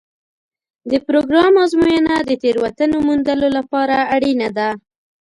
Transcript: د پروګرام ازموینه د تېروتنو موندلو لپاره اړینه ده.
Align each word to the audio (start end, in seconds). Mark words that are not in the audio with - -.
د 0.91 0.93
پروګرام 1.07 1.53
ازموینه 1.65 2.15
د 2.29 2.31
تېروتنو 2.41 2.97
موندلو 3.07 3.47
لپاره 3.57 3.97
اړینه 4.15 4.49
ده. 4.57 4.69